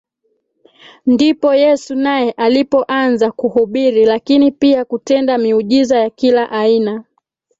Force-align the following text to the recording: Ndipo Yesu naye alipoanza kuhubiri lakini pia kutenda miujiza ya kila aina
Ndipo 1.13 1.47
Yesu 1.63 1.95
naye 2.05 2.31
alipoanza 2.31 3.31
kuhubiri 3.31 4.05
lakini 4.05 4.51
pia 4.51 4.85
kutenda 4.85 5.37
miujiza 5.37 5.99
ya 5.99 6.09
kila 6.09 6.51
aina 6.51 7.03